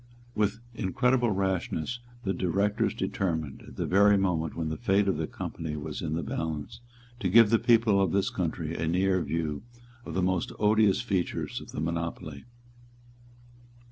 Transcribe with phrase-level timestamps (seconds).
[0.33, 5.27] With incredible rashness the Directors determined, at the very moment when the fate of their
[5.27, 6.81] company was in the balance,
[7.19, 9.61] to give the people of this country a near view
[10.03, 12.45] of the most odious features of the monopoly.